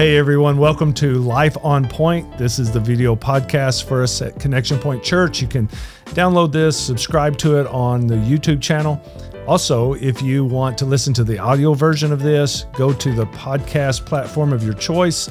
[0.00, 2.38] Hey everyone, welcome to Life on Point.
[2.38, 5.42] This is the video podcast for us at Connection Point Church.
[5.42, 5.68] You can
[6.14, 8.98] download this, subscribe to it on the YouTube channel.
[9.46, 13.26] Also, if you want to listen to the audio version of this, go to the
[13.26, 15.28] podcast platform of your choice,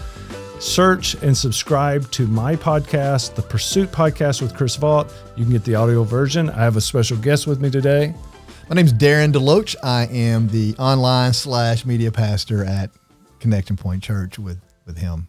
[0.60, 5.12] search and subscribe to my podcast, the Pursuit Podcast with Chris Vault.
[5.36, 6.48] You can get the audio version.
[6.48, 8.14] I have a special guest with me today.
[8.70, 9.76] My name is Darren Deloach.
[9.82, 12.92] I am the online slash media pastor at
[13.40, 15.28] Connection Point Church with, with him.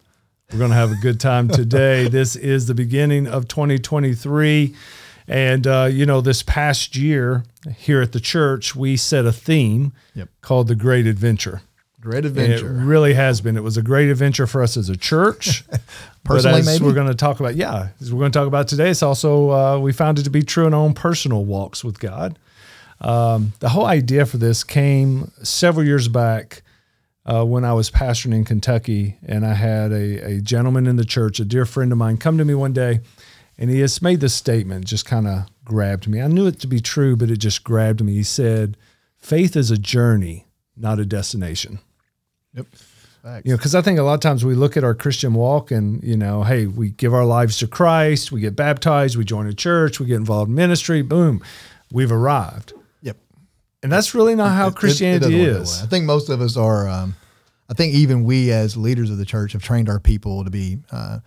[0.51, 2.09] We're going to have a good time today.
[2.19, 4.75] this is the beginning of 2023.
[5.29, 7.45] And, uh, you know, this past year
[7.77, 10.29] here at the church, we set a theme Yep.
[10.41, 11.61] called The Great Adventure.
[12.01, 12.75] Great And adventure.
[12.81, 13.57] It really has been.
[13.59, 15.63] It was a great adventure for us as a church.
[16.25, 16.83] Personally, maybe?
[16.85, 19.51] we're going to talk about, yeah, as we're going to talk about today, it's also,
[19.51, 22.39] uh, we found it to be true in our own personal walks with God.
[23.03, 26.63] Um, the whole idea for this came several years back
[27.33, 31.05] uh, when I was pastoring in Kentucky, and I had a, a gentleman in the
[31.05, 33.01] church, a dear friend of mine, come to me one day,
[33.57, 36.21] and he has made this statement, just kind of grabbed me.
[36.21, 38.15] I knew it to be true, but it just grabbed me.
[38.15, 38.77] He said,
[39.19, 41.79] Faith is a journey, not a destination.
[42.55, 42.67] Yep.
[43.23, 43.43] Facts.
[43.45, 45.71] You know, because I think a lot of times we look at our Christian walk
[45.71, 49.47] and, you know, hey, we give our lives to Christ, we get baptized, we join
[49.47, 51.43] a church, we get involved in ministry, boom,
[51.93, 52.73] we've arrived.
[53.03, 53.19] Yep.
[53.83, 55.83] And that's really not how It- it- it Christianity work that is.
[55.83, 56.89] I think most of us are.
[56.89, 57.15] Um,
[57.71, 60.79] I think even we as leaders of the church have trained our people to be
[60.91, 61.21] uh,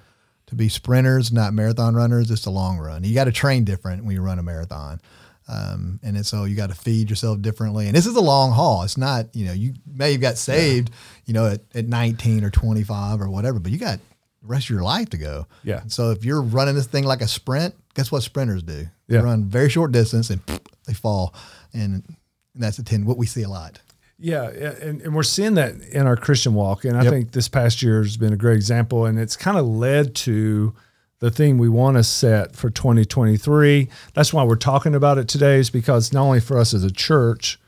[0.47, 2.29] to be sprinters, not marathon runners.
[2.29, 3.03] It's the long run.
[3.03, 4.99] You got to train different when you run a marathon.
[5.47, 7.87] Um, and so you got to feed yourself differently.
[7.87, 8.83] And this is a long haul.
[8.83, 10.91] It's not, you know, you may have got saved,
[11.25, 13.99] you know, at, at 19 or 25 or whatever, but you got
[14.41, 15.47] the rest of your life to go.
[15.63, 15.81] Yeah.
[15.87, 18.87] So if you're running this thing like a sprint, guess what sprinters do?
[19.07, 19.19] Yeah.
[19.19, 20.41] They run very short distance and
[20.87, 21.33] they fall.
[21.73, 22.03] And,
[22.53, 23.79] And that's a 10, what we see a lot.
[24.25, 26.85] Yeah, and, and we're seeing that in our Christian walk.
[26.85, 27.11] And I Yep.
[27.13, 29.05] think this past year has been a great example.
[29.05, 30.73] And it's kind of led to
[31.19, 33.89] the thing we want to set for 2023.
[34.13, 36.91] That's why we're talking about it today, is because not only for us as a
[36.91, 37.59] church,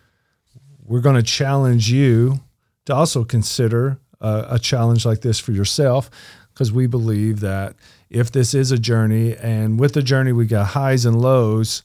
[0.85, 2.39] we're going to challenge you
[2.85, 6.09] to also consider a, a challenge like this for yourself,
[6.53, 7.75] because we believe that
[8.09, 11.83] if this is a journey, and with the journey, we got highs and lows,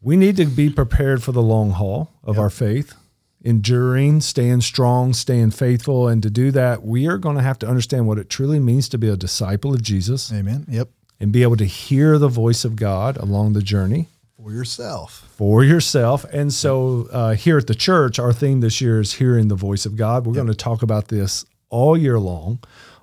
[0.00, 2.94] we need to be prepared for the long haul of our faith,
[3.42, 6.08] enduring, staying strong, staying faithful.
[6.08, 8.88] And to do that, we are going to have to understand what it truly means
[8.90, 10.64] to be a disciple of Jesus Amen.
[10.68, 10.88] Yep.
[11.20, 14.08] and be able to hear the voice of God along the journey
[14.42, 15.28] For yourself.
[15.36, 16.24] for yourself.
[16.32, 19.86] And so uh, here at the church, our theme this year is hearing the voice
[19.86, 20.26] of God.
[20.26, 22.58] We're going to talk about this all year long.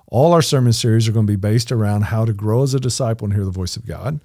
[0.08, 2.80] All our sermon series are going to be based around how to grow as a
[2.80, 4.20] disciple and hear the voice of God.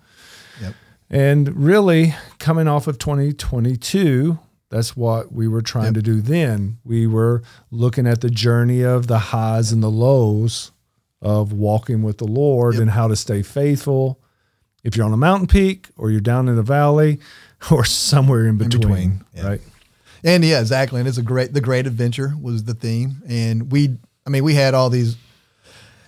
[0.61, 0.75] Yep.
[1.09, 4.37] And really, coming off of 2022,
[4.71, 6.77] that's what we were trying to do then.
[6.85, 10.71] We were looking at the journey of the highs and the lows
[11.21, 14.17] of walking with the Lord and how to stay faithful.
[14.81, 17.19] If you're on a mountain peak or you're down in the valley
[17.71, 19.47] or somewhere in between, between, yeah.
[19.47, 19.61] right?
[20.23, 21.01] And yeah, exactly.
[21.01, 23.21] And it's a great, the great adventure was the theme.
[23.27, 25.17] And we, I mean, we had all these,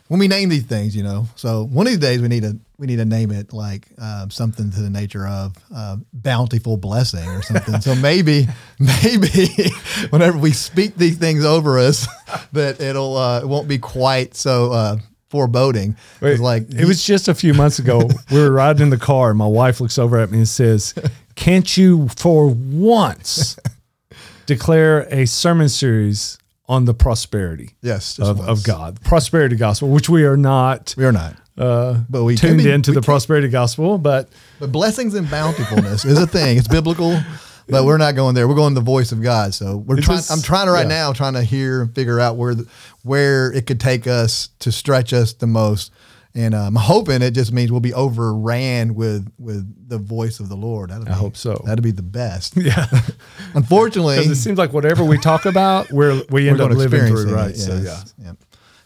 [0.08, 2.58] when we name these things, you know, so one of these days we need to,
[2.78, 7.28] we need to name it like um, something to the nature of uh, bountiful blessing
[7.30, 7.80] or something.
[7.82, 8.48] so maybe,
[8.80, 9.48] maybe
[10.10, 12.08] whenever we speak these things over us,
[12.52, 14.98] that it'll, uh, it won't be quite so uh,
[15.30, 15.96] foreboding.
[16.22, 18.10] It's like, it was just a few months ago.
[18.30, 20.94] we were riding in the car, and my wife looks over at me and says,
[21.36, 23.58] "Can't you, for once,
[24.46, 26.38] declare a sermon series
[26.68, 28.50] on the prosperity yes, of, once.
[28.50, 31.36] of God, prosperity gospel, which we are not We are not.
[31.58, 34.30] uh, But we tuned be- into we the can- prosperity gospel, but
[34.60, 36.58] But blessings and bountifulness is a thing.
[36.58, 37.20] It's biblical,
[37.68, 38.48] but we're not going there.
[38.48, 39.54] We're going the voice of God.
[39.54, 40.22] So we're trying.
[40.30, 41.08] I'm trying to right yeah.
[41.08, 42.68] now, trying to hear and figure out where the,
[43.04, 45.92] where it could take us to stretch us the most.
[46.36, 50.50] And um, I'm hoping it just means we'll be overran with with the voice of
[50.50, 50.90] the Lord.
[50.90, 51.62] That'd I hope so.
[51.64, 52.58] That'd be the best.
[52.58, 52.88] yeah,
[53.54, 57.06] Unfortunately, because it seems like whatever we talk about, we're we we're end up living
[57.08, 57.34] through, it.
[57.34, 57.56] right?
[57.56, 58.04] So yeah.
[58.18, 58.34] Yeah.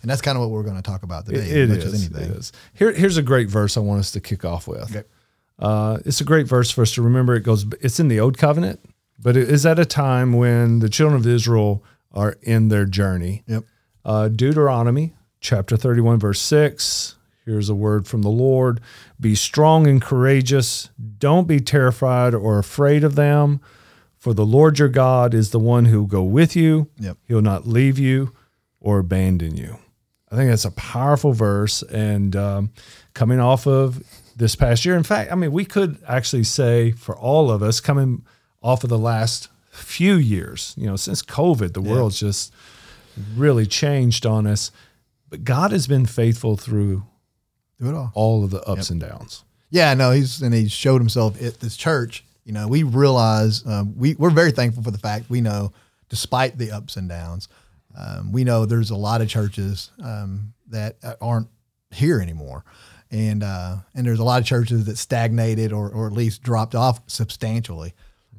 [0.01, 1.77] And that's kind of what we're going to talk about today, It- it as much
[1.79, 2.31] is, as anything.
[2.31, 2.51] It is.
[2.73, 4.95] Here, here's a great verse I want us to kick off with.
[4.95, 5.07] Okay.
[5.59, 7.33] Uh, it's a great verse for us to remember.
[7.35, 7.65] It goes.
[7.81, 8.79] It's in the Old Covenant,
[9.19, 13.43] but it is at a time when the children of Israel are in their journey.
[13.47, 13.63] Yep.
[14.05, 17.15] Uh, Deuteronomy chapter 31, verse 6.
[17.47, 18.81] Here's a word from the Lord
[19.21, 20.89] Be strong and courageous.
[21.17, 23.61] Don't be terrified or afraid of them,
[24.17, 26.89] for the Lord your God is the one who will go with you.
[26.99, 27.17] Yep.
[27.25, 28.33] He'll not leave you
[28.81, 29.77] or abandon you.
[30.29, 31.83] I think that's a powerful verse.
[31.83, 32.71] And um,
[33.13, 34.03] coming off of
[34.35, 37.79] this past year, in fact, I mean, we could actually say for all of us
[37.79, 38.25] coming
[38.61, 42.53] off of the last few years, you know, since COVID, the world's just
[43.37, 44.69] really changed on us.
[45.29, 47.03] But God has been faithful through
[47.79, 48.11] Do it all.
[48.15, 49.43] all of the ups and downs.
[49.69, 52.23] Yeah, no, he's and he showed himself at this church.
[52.45, 55.73] You know, we realize um, we we're very thankful for the fact we know,
[56.09, 57.49] despite the ups and downs,
[57.97, 61.49] um, we know there's a lot of churches um, that aren't
[61.91, 62.63] here anymore,
[63.11, 66.73] and uh, and there's a lot of churches that stagnated or or at least dropped
[66.75, 67.93] off substantially.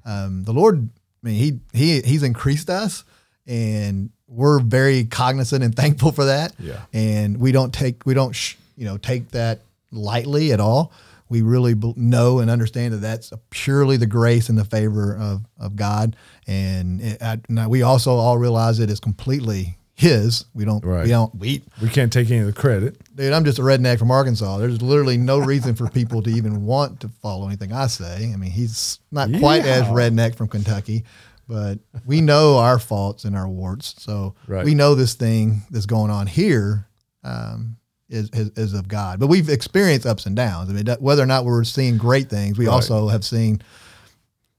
[0.06, 0.88] Um, the Lord,
[1.22, 3.04] I mean, he he he's increased us,
[3.46, 6.54] and we're very cognizant and thankful for that.
[6.58, 6.80] Yeah.
[6.94, 9.60] and we don't take we don't sh- you know take that
[9.92, 10.92] lightly at all.
[11.30, 15.76] We really know and understand that that's purely the grace and the favor of, of
[15.76, 16.16] God,
[16.46, 20.46] and it, I, now we also all realize it is completely His.
[20.54, 21.04] We don't Right.
[21.04, 22.96] we don't we We can't take any of the credit.
[23.14, 23.34] dude.
[23.34, 24.56] I'm just a redneck from Arkansas.
[24.56, 28.30] There's literally no reason for people to even want to follow anything I say.
[28.32, 31.04] I mean, he's not quite as redneck from Kentucky,
[31.46, 33.94] but we know our faults and our warts.
[33.98, 34.64] So Right.
[34.64, 36.86] we know this thing that's going on here
[37.24, 37.76] um,
[38.08, 39.20] is, is is of God.
[39.20, 40.70] But we've experienced ups and downs.
[40.70, 42.72] I mean, whether or not we're seeing great things, we Right.
[42.72, 43.60] also have seen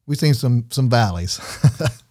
[0.06, 1.40] we've seen some some valleys.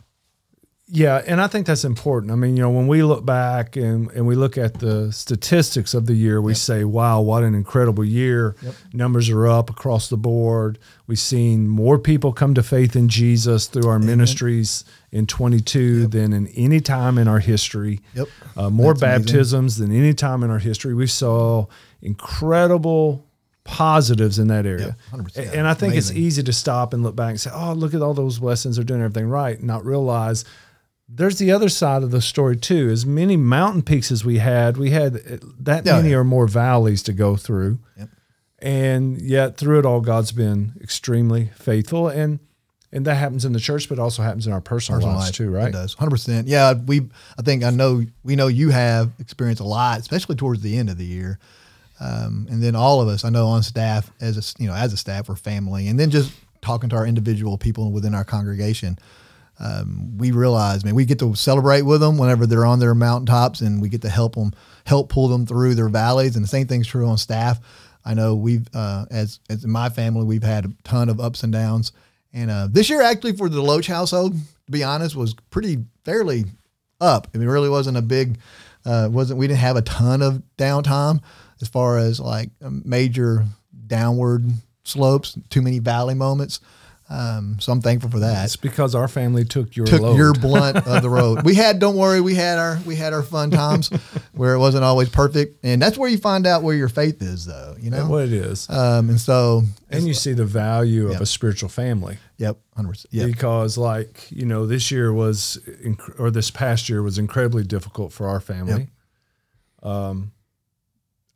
[0.90, 2.32] Yeah, and I think that's important.
[2.32, 5.92] I mean, you know, when we look back and, and we look at the statistics
[5.92, 8.56] of the year, we say, wow, what an incredible year.
[8.94, 10.78] Numbers are up across the board.
[11.06, 16.32] We've seen more people come to faith in Jesus through our ministries in 22 than
[16.32, 18.00] in any time in our history.
[18.14, 18.28] Yep.
[18.56, 19.24] Uh, more That's amazing.
[19.26, 20.94] baptisms than any time in our history.
[20.94, 21.66] We saw
[22.00, 23.26] incredible
[23.64, 24.96] positives in that area.
[25.12, 25.52] 100%.
[25.52, 28.00] And I think it's easy to stop and look back and say, oh, look at
[28.00, 28.76] all those lessons.
[28.76, 29.58] They're doing everything right.
[29.58, 30.46] And not realize
[31.08, 32.88] there's the other side of the story too.
[32.90, 36.16] As many mountain peaks as we had, we had uh, that Yeah, many yeah.
[36.16, 37.78] or more valleys to go through.
[37.96, 38.08] Yep.
[38.60, 42.08] And yet through it all, God's been extremely faithful.
[42.08, 42.40] And
[42.90, 45.34] and that happens in the church, but also happens in our personal, personal lives life.
[45.36, 45.72] too, It right?
[45.72, 45.94] does.
[45.96, 46.44] 100%.
[46.46, 47.08] Yeah, we
[47.38, 50.88] I think I know we know you have experienced a lot, especially towards the end
[50.90, 51.38] of the year.
[52.00, 54.92] Um, and then all of us, I know on staff as a you know as
[54.92, 56.32] a staff or family, and then just
[56.62, 58.98] talking to our individual people within our congregation,
[59.60, 63.60] um, we realize, man, we get to celebrate with them whenever they're on their mountaintops,
[63.60, 64.52] and we get to help them,
[64.86, 66.36] help pull them through their valleys.
[66.36, 67.60] And the same thing's true on staff.
[68.04, 71.42] I know we've, uh, as as in my family, we've had a ton of ups
[71.42, 71.92] and downs.
[72.32, 76.44] And uh, this year, actually, for the Loach household, to be honest, was pretty fairly
[77.00, 77.28] up.
[77.34, 78.38] I mean, it really wasn't a big,
[78.84, 81.20] uh, wasn't we didn't have a ton of downtime
[81.60, 83.44] as far as like um, major
[83.86, 84.48] downward
[84.84, 86.60] slopes, too many valley moments.
[87.10, 90.16] Um, so I'm thankful for that It's because our family took your took load.
[90.18, 91.42] your blunt of the road.
[91.44, 93.88] We had, don't worry, we had our we had our fun times
[94.32, 97.46] where it wasn't always perfect, and that's where you find out where your faith is,
[97.46, 97.76] though.
[97.80, 98.68] You know, what it is.
[98.68, 102.18] um, and so, and you see the value of a spiritual family.
[102.36, 106.90] yep, hundred percent, yep, because like you know this year was inc- or this past
[106.90, 108.88] year was incredibly difficult for our family
[109.82, 110.32] um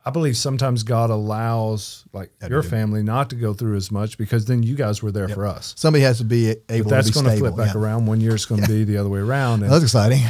[0.05, 4.17] i believe sometimes god allows like Yeah, your family not to go through as much
[4.17, 7.07] because then you guys were there for us somebody has to be but able that's
[7.09, 7.81] to be going to flip back yeah.
[7.81, 10.21] around one year it's going to be the other way around and, That's exciting.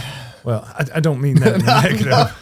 [0.44, 2.40] well I, I don't mean that a negative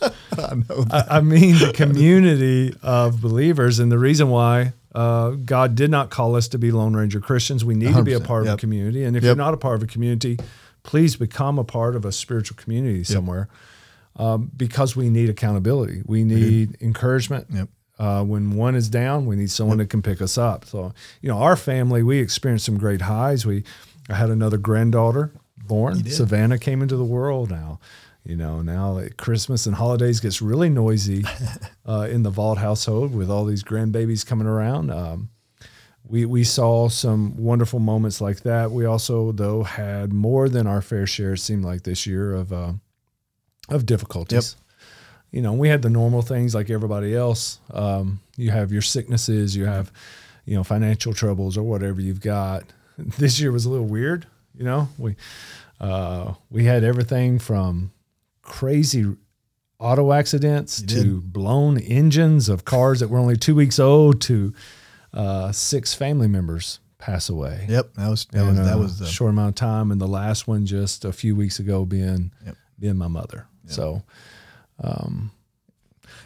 [0.38, 0.86] I know.
[0.90, 6.10] I, I mean the community of believers and the reason why uh, God did not
[6.10, 7.64] call us to be Lone Ranger Christians.
[7.64, 9.04] We need to be a 100%, part of a community.
[9.04, 9.28] And if Yep.
[9.28, 10.38] you're not a part of a community,
[10.82, 13.48] please become a part of a spiritual community somewhere
[14.20, 16.02] um, because we need accountability.
[16.04, 17.46] We need encouragement.
[17.50, 17.68] Yep.
[17.98, 20.64] Uh, when one is down, we need someone that can pick us up.
[20.64, 23.44] So, you know, our family, we experienced some great highs.
[23.44, 23.64] We,
[24.08, 26.04] I had another granddaughter born.
[26.10, 27.80] Savannah came into the world now.
[28.24, 31.24] You know, now at Christmas and holidays gets really noisy
[31.86, 34.90] uh, in the Vault household with all these grandbabies coming around.
[34.90, 35.30] Um,
[36.06, 38.70] we we saw some wonderful moments like that.
[38.70, 41.34] We also, though, had more than our fair share.
[41.34, 42.72] It seemed like this year of uh,
[43.70, 44.56] of difficulties.
[45.30, 47.60] You know, we had the normal things like everybody else.
[47.72, 49.92] Um, you have your sicknesses, you have,
[50.44, 52.64] you know, financial troubles or whatever you've got.
[53.18, 54.26] This year was a little weird.
[54.54, 55.16] You know, we
[55.80, 57.92] uh, we had everything from
[58.42, 59.06] crazy
[59.78, 64.52] auto accidents to blown engines of cars that were only two weeks old to
[65.14, 69.06] uh, six family members pass away Yep, that was that was a that was the
[69.06, 72.56] short amount of time, and the last one just a few weeks ago being Yep.
[72.78, 73.46] being my mother.
[73.66, 74.02] So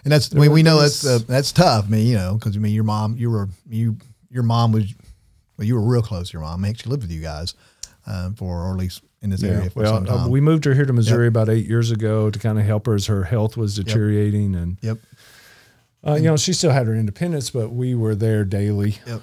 [0.04, 1.86] and that's I mean, we know that's uh, that's tough.
[1.86, 3.96] I mean, you know, because I mean, your mom, you were you
[4.30, 4.94] your mom was
[5.56, 6.30] well, you were real close.
[6.30, 7.54] to Your mom actually lived with you guys
[8.06, 10.66] um, for or at least in this yeah, area for some well, uh, we moved
[10.66, 13.24] her here to Missouri about eight years ago to kind of help her as her
[13.24, 14.98] health was deteriorating, and yep,
[16.06, 19.22] uh, you know she still had her independence, but we were there daily yep.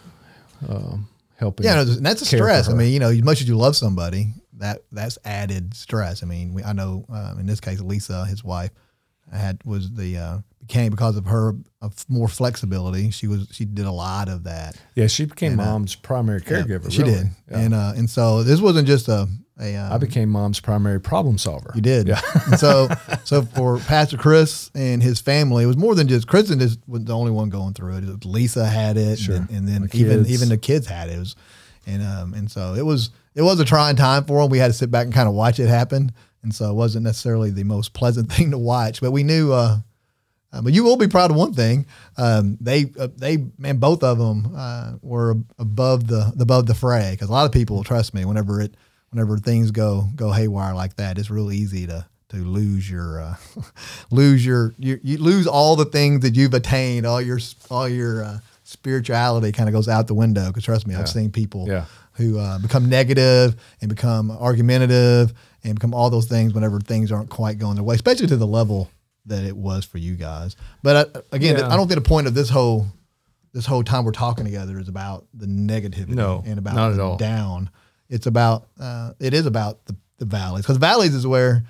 [1.35, 1.65] helping.
[1.65, 2.69] Yeah, no, and that's a stress.
[2.69, 6.23] I mean, you know, as much as you love somebody, that that's added stress.
[6.23, 8.71] I mean, we, I know uh, in this case, Lisa, his wife,
[9.31, 13.11] had was the uh, became because of her of more flexibility.
[13.11, 14.75] She was she did a lot of that.
[14.95, 16.87] Yeah, she became mom's primary caregiver.
[16.87, 17.13] uh, She really.
[17.15, 17.59] did, Yeah.
[17.59, 19.27] and uh, and so this wasn't just a
[19.59, 19.75] a.
[19.75, 21.71] Uh, I became mom's primary problem solver.
[21.75, 22.19] you did, Yeah.
[22.47, 22.89] and so
[23.23, 26.77] so for Pastor Chris and his family, it was more than just Chris and is
[26.87, 28.03] was the only one going through it.
[28.03, 29.35] It Lisa had it, Sure.
[29.37, 31.15] and, and then The even even the kids had it.
[31.15, 31.35] it was,
[31.85, 34.51] and um and so it was it was a trying time for them.
[34.51, 36.11] We had to sit back and kind of watch it happen,
[36.43, 39.01] and so it wasn't necessarily the most pleasant thing to watch.
[39.01, 39.51] But we knew.
[39.51, 39.77] uh
[40.53, 41.85] uh, but you will be proud of one thing.
[42.17, 47.11] Um, they, uh, they, man, both of them uh, were above the above the fray.
[47.11, 48.75] Because a lot of people, trust me, whenever it,
[49.11, 53.35] whenever things go go haywire like that, it's real easy to to lose your, uh,
[54.11, 57.05] lose your, you, you lose all the things that you've attained.
[57.05, 58.39] All your all your uh,
[58.71, 60.47] spirituality kind of goes out the window.
[60.47, 61.85] Because trust me, I've seen people Yeah.
[62.13, 67.29] who uh, become negative and become argumentative and become all those things whenever things aren't
[67.29, 68.89] quite going their way, especially to the level
[69.27, 70.55] that it was for you guys.
[70.81, 71.67] But uh, again, Yeah.
[71.69, 72.87] I don't think the point of this whole
[73.53, 76.99] this whole time we're talking together is about the negativity No, and about not at
[77.01, 77.17] all.
[77.17, 77.69] down.
[78.09, 81.63] It's about uh, it is about the, the valleys because valleys is where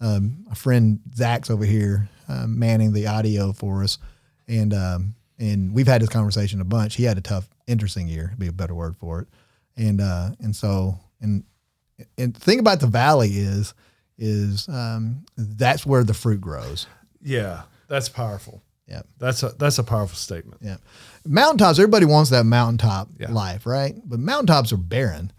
[0.00, 3.98] um, a friend Zach's over here uh, manning the audio for us,
[4.48, 6.94] and um, and we've had this conversation a bunch.
[6.96, 9.28] He had a tough, interesting year, be a better word for it,
[9.76, 11.44] and uh, and so and
[12.18, 13.74] and the thing about the valley is
[14.18, 16.86] is um, that's where the fruit grows.
[17.22, 18.62] Yeah, that's powerful.
[18.88, 19.02] Yeah.
[19.18, 20.60] That's a that's a powerful statement.
[20.62, 20.76] Yeah.
[21.24, 23.32] Mountaintops, everybody wants that mountaintop Yeah.
[23.32, 23.96] life, right?
[24.04, 25.32] But mountaintops are barren.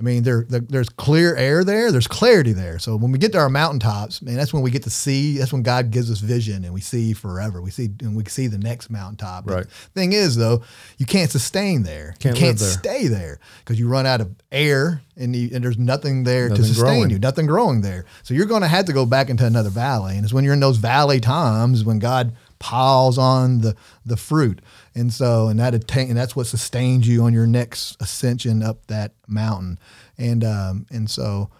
[0.00, 1.92] I mean, there there- there's clear air there.
[1.92, 2.80] There's clarity there.
[2.80, 5.38] So when we get to our mountaintops, man, that's when we get to see.
[5.38, 7.62] That's when God gives us vision, and we see forever.
[7.62, 9.48] We see and we see the next mountaintop.
[9.48, 9.66] Right.
[9.94, 10.62] Thing is, though,
[10.98, 12.16] you can't sustain there.
[12.18, 12.92] Can't you can't live there.
[12.92, 16.62] stay there because you run out of air, and you, and there's nothing there Nothing
[16.64, 17.10] to sustain growing.
[17.10, 17.18] you.
[17.20, 18.04] Nothing growing there.
[18.24, 20.54] So you're going to have to go back into another valley, and it's when you're
[20.54, 22.32] in those valley times when God
[22.64, 24.62] piles on the the fruit,
[24.94, 28.86] and so and that attain, and that's what sustains you on your next ascension up
[28.86, 29.78] that mountain,
[30.16, 31.50] and um and so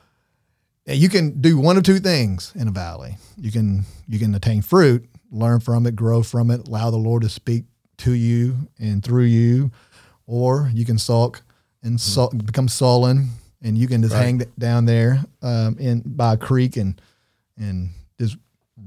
[0.87, 3.18] yeah, you can do one of two things in a valley.
[3.37, 7.23] You can you can attain fruit, learn from it, grow from it, allow the Lord
[7.23, 7.64] to speak
[7.99, 9.73] to you and through you,
[10.26, 11.42] or you can sulk
[11.82, 13.28] and sul- become sullen,
[13.61, 16.99] and you can just hang down there um, in by a creek and
[17.58, 18.38] and just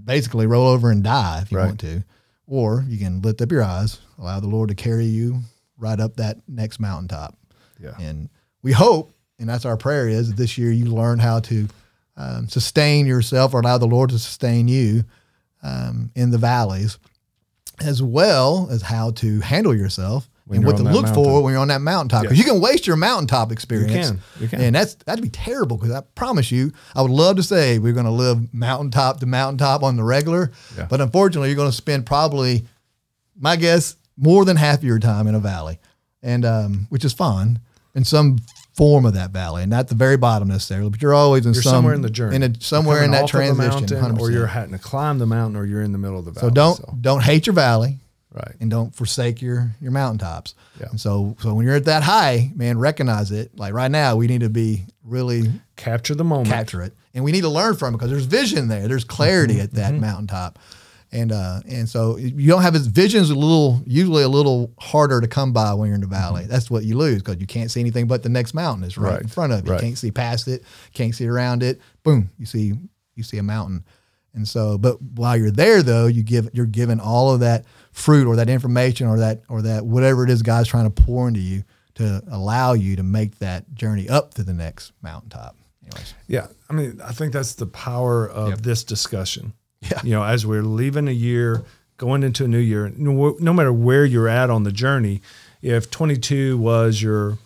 [0.07, 1.67] basically roll over and die if you Right.
[1.67, 2.03] want to,
[2.47, 5.41] or you can lift up your eyes, allow the Lord to carry you
[5.77, 7.37] right up that next mountaintop.
[7.79, 7.93] Yeah.
[7.99, 8.29] And
[8.63, 11.67] we hope, and that's our prayer is that this year you learn how to
[12.15, 15.03] um, sustain yourself or allow the Lord to sustain you
[15.61, 16.97] um, in the valleys,
[17.79, 21.13] as well as how to handle yourself and what to look mountain.
[21.13, 22.23] for when you're on that mountaintop.
[22.23, 22.45] Because Yeah.
[22.45, 24.09] you can waste your mountaintop experience.
[24.11, 24.21] can.
[24.39, 24.61] You can.
[24.61, 27.93] And that's that'd be terrible because I promise you, I would love to say we're
[27.93, 30.85] going to live mountaintop to mountaintop on the regular, Yeah.
[30.89, 32.65] but unfortunately, you're going to spend probably,
[33.39, 35.79] my guess, more than half of your time in a valley,
[36.23, 37.59] and um, which is fun
[37.93, 38.37] in some
[38.75, 41.63] form of that valley, and not the very bottom necessarily, but you're always in You're
[41.63, 42.35] some somewhere in the journey.
[42.35, 45.17] in a, somewhere in that off of a transition, mountain, or you're having to climb
[45.17, 46.49] the mountain, or you're in the middle of the valley.
[46.49, 47.97] so don't don't hate your valley
[48.33, 48.55] right.
[48.59, 50.55] and don't forsake your your mountaintops.
[50.79, 50.87] Yeah.
[50.89, 53.57] And so so when you're at that high, man, recognize it.
[53.57, 55.43] Like right now, we need to be really
[55.75, 56.49] Capture the moment.
[56.49, 58.87] capture it, and we need to learn from it because there's vision there.
[58.87, 59.63] There's clarity Mm-hmm.
[59.63, 60.57] at that mountaintop,
[61.11, 65.21] and uh and so you don't have his vision's a little usually a little harder
[65.21, 66.45] to come by when you're in the valley.
[66.47, 69.05] That's what you lose because you can't see anything but the next mountain is right,
[69.07, 69.13] Mm-hmm.
[69.13, 69.21] Right.
[69.21, 69.71] in front of you.
[69.71, 69.81] Right.
[69.81, 71.79] You can't see past it, can't see around it.
[72.03, 72.73] Boom, you see
[73.15, 73.83] you see a mountain.
[74.33, 77.65] And so, but while you're there, though, you give you're given all of that
[77.97, 81.27] fruit or that information or that or that whatever it is God's trying to pour
[81.27, 81.63] into you
[81.95, 85.55] to allow you to make that journey up to the next mountaintop.
[85.83, 88.61] Anyways, Yeah, I mean, I think that's the power of Yep.
[88.61, 89.53] this discussion.
[89.81, 89.99] Yeah.
[90.03, 91.63] you know, as we're leaving a year,
[91.97, 95.21] going into a new year, no, no matter where you're at on the journey,
[95.61, 97.37] if 22 was your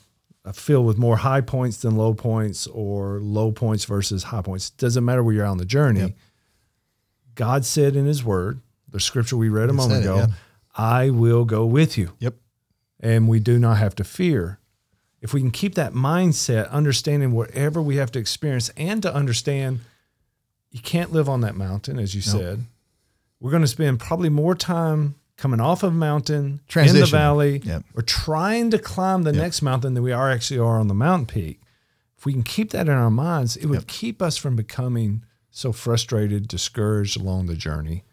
[0.43, 4.70] uh, filled with more high points than low points, or low points versus high points,
[4.72, 6.00] doesn't matter where you're on the journey.
[6.01, 6.12] Yep.
[7.36, 8.60] God said in His Word,
[8.91, 10.27] the scripture we read a moment it, ago, yeah.
[10.75, 12.36] "I will go with you." Yep.
[13.03, 14.60] and we do not have to fear.
[15.21, 19.79] If we can keep that mindset, understanding whatever we have to experience, and to understand
[20.69, 22.63] you can't live on that mountain, as you said,
[23.39, 27.62] we're going to spend probably more time coming off of a mountain in the valley
[27.63, 27.83] Yep.
[27.95, 31.25] or trying to climb the next mountain than we are actually are on the mountain
[31.25, 31.60] peak.
[32.19, 35.71] If we can keep that in our minds, it would keep us from becoming so
[35.71, 38.03] frustrated, discouraged along the journey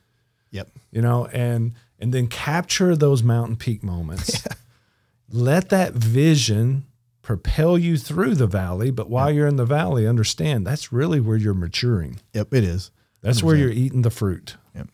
[0.50, 0.70] Yep.
[0.90, 4.46] you know, and and then capture those mountain peak moments.
[5.30, 6.86] Let that vision
[7.20, 11.36] propel you through the valley, but while you're in the valley, understand that's really where
[11.36, 12.20] you're maturing.
[12.32, 12.54] Yep.
[12.54, 12.90] It is.
[13.20, 14.56] That's where you're eating the fruit.
[14.74, 14.88] Yep.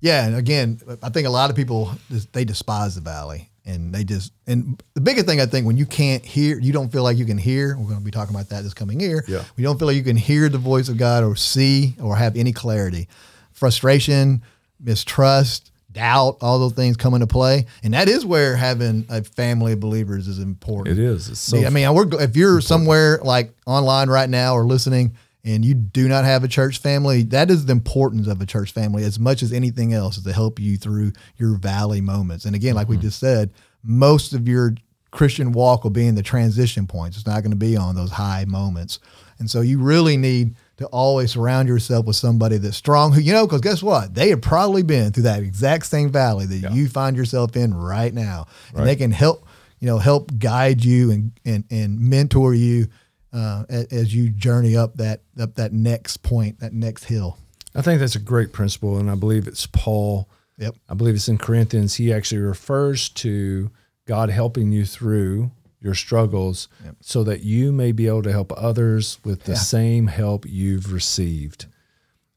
[0.00, 1.90] Yeah, and again, I think a lot of people
[2.32, 5.86] they despise the valley, and they just and the biggest thing I think when you
[5.86, 7.76] can't hear, you don't feel like you can hear.
[7.76, 9.24] We're going to be talking about that this coming year.
[9.26, 9.42] Yeah.
[9.56, 12.36] you don't feel like you can hear the voice of God or see or have
[12.36, 13.08] any clarity,
[13.52, 14.42] frustration,
[14.80, 19.72] mistrust, doubt, all those things come into play, and that is where having a family
[19.72, 20.98] of believers is important.
[20.98, 21.28] It is.
[21.28, 25.64] It's so I mean, we're, if you're somewhere like online right now or listening and
[25.64, 29.04] you do not have a church family, that is the importance of a church family
[29.04, 32.44] as much as anything else is to help you through your valley moments.
[32.44, 33.02] And again, like we mm-hmm.
[33.02, 33.50] just said,
[33.82, 34.74] most of your
[35.12, 37.16] Christian walk will be in the transition points.
[37.16, 38.98] It's not going to be on those high moments.
[39.38, 43.32] And so you really need to always surround yourself with somebody that's strong who, you
[43.32, 44.14] know, because guess what?
[44.14, 48.12] They have probably been through that exact same valley that you find yourself in right
[48.12, 48.46] now.
[48.74, 49.46] And they can help
[49.80, 52.88] you know, help guide you and and, and mentor you
[53.32, 57.38] uh, as, as you journey up that up that next point, that next hill.
[57.74, 60.28] I think that's a great principle, and I believe it's Paul.
[60.58, 60.76] Yep.
[60.88, 61.96] I believe it's in Corinthians.
[61.96, 63.70] He actually refers to
[64.06, 65.50] God helping you through
[65.86, 66.68] your struggles
[67.00, 71.66] so that you may be able to help others with the same help you've received.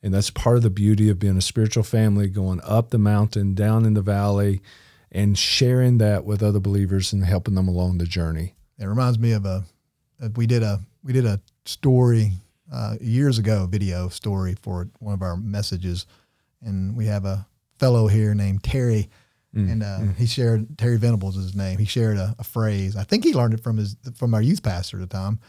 [0.02, 3.54] And that's part of the beauty of being a spiritual family, going up the mountain,
[3.54, 4.62] down in the valley,
[5.12, 8.54] and sharing that with other believers and helping them along the journey.
[8.78, 9.66] It reminds me of a,
[10.22, 12.32] a we did a we did a story
[12.72, 16.06] uh, years ago, a video story for one of our messages,
[16.62, 17.46] and we have a
[17.78, 19.10] fellow here named Terry,
[19.54, 21.80] and uh, he shared Terry Venables is his name.
[21.80, 22.96] He shared a, a phrase.
[22.96, 25.40] I think he learned it from his from our youth pastor at the time.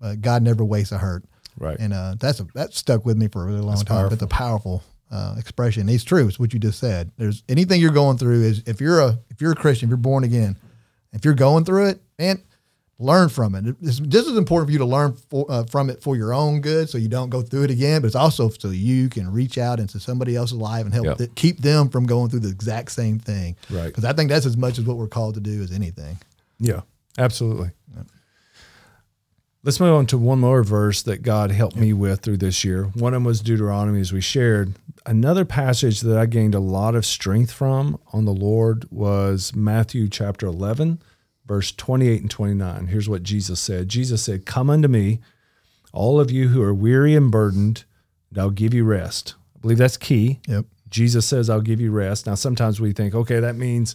[0.00, 1.24] Uh, God never wastes a hurt.
[1.58, 1.76] Right.
[1.78, 4.12] And uh, that's a, that stuck with me for a really long time.
[4.12, 5.88] It's a powerful uh, expression.
[5.88, 6.26] It's true.
[6.28, 7.12] It's what you just said.
[7.16, 9.96] There's anything you're going through is if you're a if you're a Christian, if you're
[9.96, 10.56] born again,
[11.12, 12.42] if you're going through it, man,
[12.98, 13.76] learn from it.
[13.80, 16.60] This, just as important for you to learn for, uh, from it for your own
[16.62, 18.00] good, so you don't go through it again.
[18.00, 21.18] But it's also so you can reach out into somebody else's life and help Yep.
[21.18, 23.56] th- keep them from going through the exact same thing.
[23.70, 23.86] Right.
[23.86, 26.18] Because I think that's as much as what we're called to do as anything.
[26.58, 26.80] Yeah,
[27.18, 27.70] absolutely.
[29.62, 32.84] Let's move on to one more verse that God helped me with through this year.
[32.94, 34.74] One of them was Deuteronomy, as we shared.
[35.04, 40.08] Another passage that I gained a lot of strength from on the Lord was Matthew
[40.08, 41.00] chapter 11,
[41.46, 42.86] verse 28 and 29.
[42.88, 45.20] Here's what Jesus said Jesus said, Come unto me,
[45.92, 47.84] all of you who are weary and burdened,
[48.30, 49.34] and I'll give you rest.
[49.56, 50.40] I believe that's key.
[50.46, 50.66] Yep.
[50.88, 52.26] Jesus says, I'll give you rest.
[52.26, 53.94] Now, sometimes we think, okay, that means,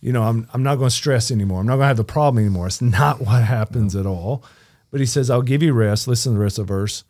[0.00, 1.60] you know, I'm, I'm not going to stress anymore.
[1.60, 2.66] I'm not going to have the problem anymore.
[2.66, 4.44] It's not what happens at all.
[4.90, 6.08] But he says, I'll give you rest.
[6.08, 7.04] Listen to the rest of the verse.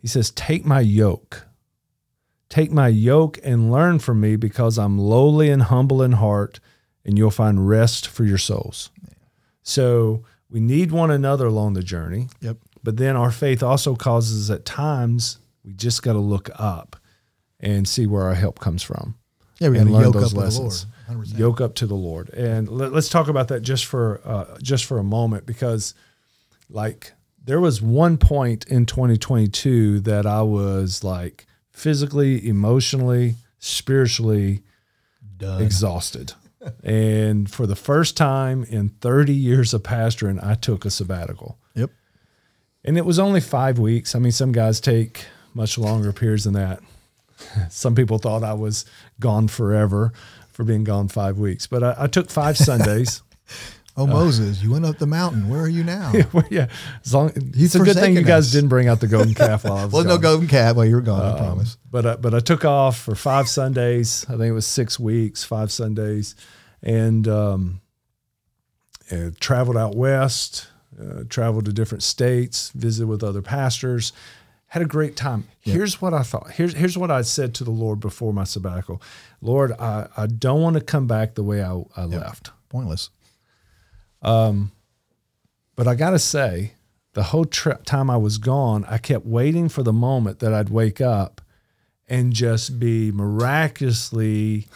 [0.00, 1.46] He says, Take my yoke.
[2.48, 6.60] Take my yoke and learn from me because I'm lowly and humble in heart,
[7.04, 8.90] and you'll find rest for your souls.
[9.64, 12.28] So we need one another along the journey.
[12.40, 12.58] Yep.
[12.84, 16.96] But then our faith also causes at times we just got to look up
[17.58, 19.16] and see where our help comes from.
[19.58, 20.60] Yeah, we got to yoke up with the.
[20.60, 20.72] Lord.
[21.08, 21.38] 100%.
[21.38, 22.30] Yoke up to the Lord.
[22.30, 25.94] And let, us talk about that just for uh, just for a moment because
[26.70, 34.62] like there was one point in 2022 that I was like physically, emotionally, spiritually
[35.36, 35.62] Done.
[35.62, 36.32] exhausted.
[36.82, 41.58] And for the first time in 30 years of pastoring, I took a sabbatical.
[41.74, 41.90] Yep.
[42.84, 44.14] And it was only five weeks.
[44.14, 46.80] I mean, some guys take much longer periods than that.
[47.70, 48.84] Some people thought I was
[49.18, 50.12] gone forever
[50.52, 53.22] for being gone five weeks, but I, I took five Sundays.
[53.96, 55.48] Oh, Moses, you went up the mountain.
[55.48, 56.12] Where are you now?
[56.32, 56.66] Well, yeah,
[57.04, 58.52] as long, it's He's a good thing you guys us.
[58.52, 60.96] didn't bring out the golden calf while I was Wasn't no golden calf while you
[60.96, 61.22] were gone.
[61.34, 61.76] I promise.
[61.90, 64.24] but I, but I took off for five Sundays.
[64.28, 66.34] I think it was six weeks, five Sundays,
[66.82, 67.80] and um,
[69.12, 70.66] uh, traveled out west,
[71.00, 74.12] uh, traveled to different states, visited with other pastors,
[74.68, 75.46] had a great time.
[75.60, 76.50] Here's what I thought.
[76.50, 79.00] Here's here's what I said to the Lord before my sabbatical.
[79.40, 82.50] Lord, I, I don't want to come back the way I, I left.
[82.70, 83.10] Pointless.
[84.24, 84.72] Um,
[85.76, 86.72] but I got to say,
[87.12, 90.68] the whole tri- time I was gone, I kept waiting for the moment that I'd
[90.68, 91.40] wake up
[92.08, 94.66] and just be miraculously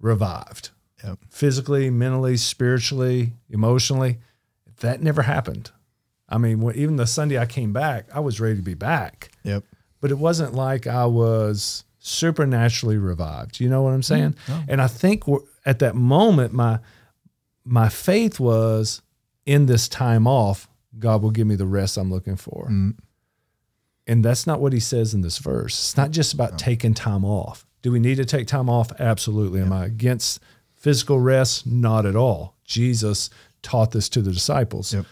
[0.00, 0.70] revived
[1.02, 1.18] Yep.
[1.28, 4.18] physically, mentally, spiritually, emotionally.
[4.80, 5.70] That never happened.
[6.28, 9.30] I mean, when, even the Sunday I came back, I was ready to be back,
[9.44, 9.64] Yep.
[10.00, 13.60] but it wasn't like I was supernaturally revived.
[13.60, 14.34] You know what I'm saying?
[14.46, 14.64] Mm-hmm.
[14.70, 15.24] And I think
[15.66, 16.80] at that moment, my
[17.64, 19.02] my faith was
[19.46, 22.68] in this time off, God will give me the rest I'm looking for.
[22.70, 22.96] Mm.
[24.06, 25.74] And that's not what he says in this verse.
[25.74, 27.66] It's not just about taking time off.
[27.82, 28.92] Do we need to take time off?
[28.98, 29.60] Absolutely.
[29.60, 30.40] Am I against
[30.74, 31.66] physical rest?
[31.66, 32.54] Not at all.
[32.64, 33.30] Jesus
[33.62, 34.92] taught this to the disciples.
[34.92, 35.06] Yep.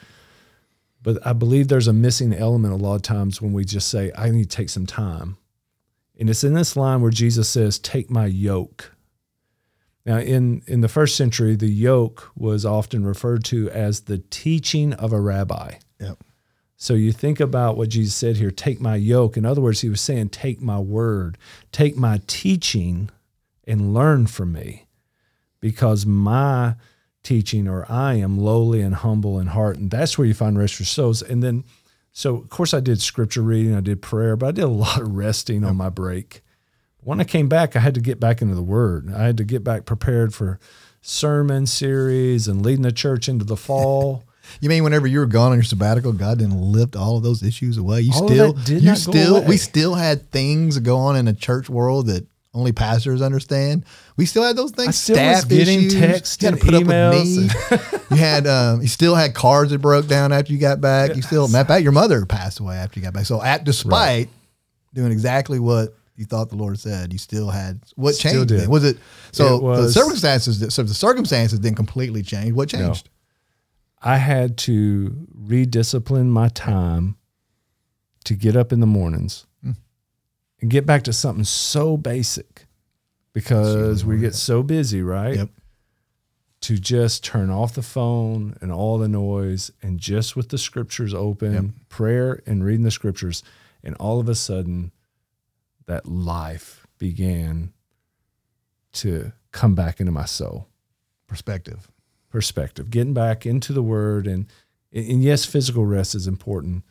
[1.02, 4.12] But I believe there's a missing element a lot of times when we just say,
[4.16, 5.36] I need to take some time.
[6.18, 8.92] And it's in this line where Jesus says, Take my yoke.
[10.04, 14.92] Now, in, in the first century, the yoke was often referred to as the teaching
[14.94, 15.74] of a rabbi.
[16.00, 16.18] Yep.
[16.76, 19.36] So you think about what Jesus said here take my yoke.
[19.36, 21.38] In other words, he was saying, Take my word,
[21.70, 23.10] take my teaching,
[23.64, 24.86] and learn from me.
[25.60, 26.74] Because my
[27.22, 29.76] teaching, or I am lowly and humble in heart.
[29.76, 31.22] And that's where you find rest for souls.
[31.22, 31.62] And then,
[32.10, 35.00] so of course, I did scripture reading, I did prayer, but I did a lot
[35.00, 36.41] of resting on my break.
[37.04, 39.12] When I came back, I had to get back into the word.
[39.12, 40.58] I had to get back prepared for
[41.00, 44.24] sermon series and leading the church into the fall.
[44.60, 47.44] You mean whenever you were gone on your sabbatical, God didn't lift all of those
[47.44, 48.00] issues away?
[48.00, 49.46] You All still, you still, away.
[49.46, 53.84] we still had things go on in the church world that only pastors understand.
[54.16, 54.88] We still had those things.
[54.88, 55.94] I still was getting issues.
[55.94, 57.98] texts You had and to put emails up with me.
[58.16, 61.14] you had, um, you still had cars that broke down after you got back.
[61.14, 63.26] You still, matter of fact, your mother passed away after you got back.
[63.26, 64.28] So, at despite
[64.92, 68.48] doing exactly what you thought the Lord said, you still had what Still changed?
[68.48, 68.60] did.
[68.60, 68.70] then?
[68.70, 68.98] Was it
[69.32, 69.56] so?
[69.56, 72.52] It was- the circumstances, that- so the circumstances didn't completely change.
[72.52, 73.08] What changed?
[74.02, 77.16] I had to rediscipline my time
[78.24, 79.72] to get up in the mornings Hmm.
[80.60, 82.66] and get back to something so basic
[83.32, 85.36] because we get so busy, right?
[85.36, 85.48] Yep.
[86.62, 91.12] To just turn off the phone and all the noise and just with the scriptures
[91.14, 91.64] open, Yep.
[91.88, 93.42] prayer and reading the scriptures.
[93.82, 94.92] And all of a sudden,
[95.86, 97.72] that life began
[98.92, 100.68] to come back into my soul
[101.26, 101.88] Perspective.
[102.30, 104.46] perspective, getting back into the word and
[104.94, 106.84] and yes, physical rest is important,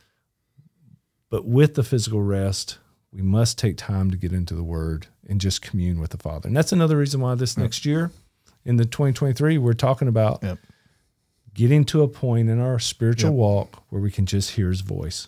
[1.29, 2.79] but with the physical rest,
[3.11, 6.47] we must take time to get into the word and just commune with the Father.
[6.47, 8.09] And that's another reason why this next year
[8.65, 10.57] in the 2023 we're talking about Yep.
[11.53, 13.37] getting to a point in our spiritual Yep.
[13.37, 15.27] walk where we can just hear his voice.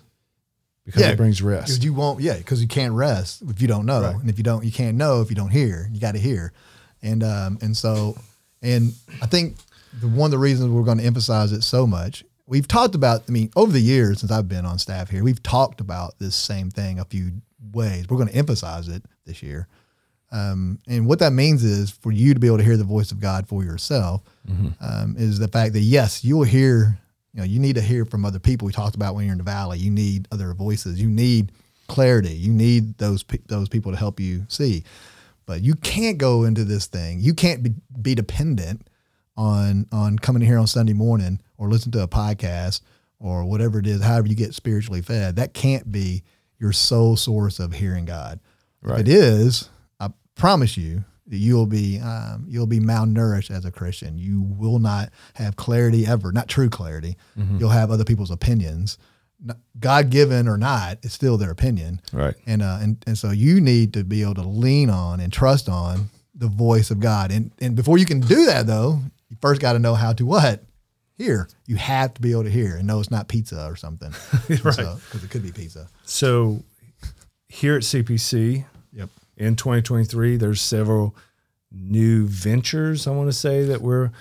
[0.85, 1.83] Because Yeah, it brings Because rest.
[1.83, 4.15] you won't, yeah, because you can't rest if you don't know, Right.
[4.15, 5.89] and if you don't, you can't know if you don't hear.
[5.93, 6.51] You got to hear,
[7.01, 8.17] and um, and so,
[8.61, 9.57] and I think
[10.01, 13.23] the one of the reasons we're going to emphasize it so much, we've talked about.
[13.29, 16.35] I mean, over the years since I've been on staff here, we've talked about this
[16.35, 17.31] same thing a few
[17.71, 18.09] ways.
[18.09, 19.67] We're going to emphasize it this year,
[20.33, 23.11] um, and what that means is for you to be able to hear the voice
[23.13, 24.21] of God for yourself
[24.81, 26.99] um, is the fact that yes, you will hear.
[27.33, 28.65] You know, you need to hear from other people.
[28.65, 29.79] We talked about when you're in the valley.
[29.79, 31.01] You need other voices.
[31.01, 31.51] You need
[31.87, 32.33] clarity.
[32.33, 34.83] You need those those people to help you see.
[35.45, 37.19] But you can't go into this thing.
[37.19, 38.87] You can't be, be dependent
[39.35, 42.81] on on coming here on Sunday morning or listen to a podcast
[43.19, 44.01] or whatever it is.
[44.01, 45.35] However, you get spiritually fed.
[45.37, 46.23] That can't be
[46.59, 48.39] your sole source of hearing God.
[48.81, 48.99] Right.
[48.99, 49.69] If it is,
[49.99, 54.17] I promise you you'll be um, you'll be malnourished as a Christian.
[54.17, 57.15] You will not have clarity ever, not true clarity.
[57.35, 58.97] You'll have other people's opinions,
[59.79, 60.99] God given or not.
[61.03, 62.35] It's still their opinion, Right.
[62.45, 65.69] and uh, and and so you need to be able to lean on and trust
[65.69, 67.31] on the voice of God.
[67.31, 70.25] And and before you can do that, though, you first got to know how to
[70.25, 70.63] what
[71.15, 71.47] hear.
[71.67, 74.11] You have to be able to hear and know it's not pizza or something,
[74.49, 74.75] Right.
[74.75, 75.87] Because it could be pizza.
[76.05, 76.63] So
[77.47, 79.09] here at CPC, Yep.
[79.37, 81.15] In 2023 there's several
[81.71, 84.11] new ventures i want to say that we're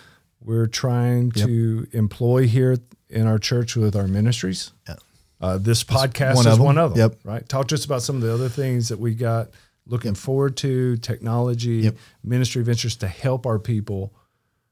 [0.41, 1.47] we're trying Yep.
[1.47, 4.95] to employ here in our church with our ministries Yeah.
[5.41, 7.21] uh, this podcast one is one of them Yep.
[7.25, 9.49] right talk to us about some of the other things that we got
[9.87, 11.97] looking forward to technology Yep.
[12.25, 14.13] ministry ventures to help our people